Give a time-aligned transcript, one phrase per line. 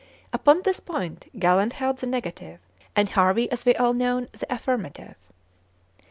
[0.33, 2.59] Upon this point Galen held the negative,
[2.95, 5.13] and Harvey, as we all know, the affirmative.